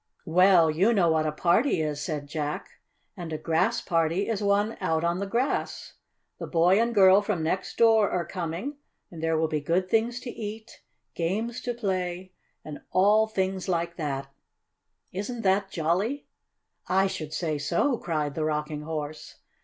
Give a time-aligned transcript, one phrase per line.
[0.25, 2.69] "Well, you know what a party is," said Jack.
[3.15, 5.93] "And a Grass Party is one out on the grass.
[6.39, 8.77] The boy and girl from next door are coming,
[9.11, 10.81] and there will be good things to eat,
[11.13, 12.31] games to play
[12.65, 14.33] and all things like that.
[15.11, 16.25] Isn't that jolly?"
[16.87, 19.35] "I should say so!" cried the Rocking Horse.